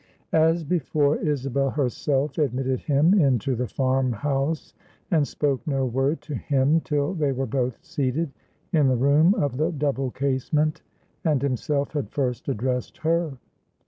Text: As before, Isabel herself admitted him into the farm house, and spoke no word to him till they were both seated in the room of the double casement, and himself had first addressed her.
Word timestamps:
As 0.33 0.63
before, 0.63 1.17
Isabel 1.17 1.69
herself 1.69 2.39
admitted 2.39 2.79
him 2.79 3.13
into 3.13 3.55
the 3.55 3.67
farm 3.67 4.11
house, 4.11 4.73
and 5.11 5.27
spoke 5.27 5.61
no 5.67 5.85
word 5.85 6.21
to 6.21 6.33
him 6.33 6.79
till 6.81 7.13
they 7.13 7.31
were 7.31 7.45
both 7.45 7.77
seated 7.83 8.31
in 8.73 8.87
the 8.87 8.95
room 8.97 9.35
of 9.35 9.57
the 9.57 9.71
double 9.71 10.09
casement, 10.09 10.81
and 11.23 11.43
himself 11.43 11.91
had 11.93 12.09
first 12.09 12.49
addressed 12.49 12.97
her. 12.97 13.37